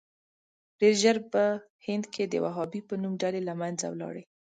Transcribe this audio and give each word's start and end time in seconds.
ډېر 0.79 0.93
ژر 1.03 1.17
په 1.33 1.43
هند 1.87 2.05
کې 2.13 2.23
د 2.27 2.35
وهابي 2.43 2.81
په 2.89 2.95
نوم 3.01 3.13
ډلې 3.21 3.41
له 3.49 3.53
منځه 3.61 3.85
ولاړې. 3.89 4.23